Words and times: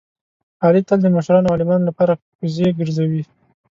علي 0.63 0.81
تل 0.87 0.99
د 1.01 1.07
مشرانو 1.15 1.47
او 1.49 1.53
عالمانو 1.55 1.87
لپاره 1.89 2.13
کوزې 2.37 2.67
ګرځوي. 2.79 3.23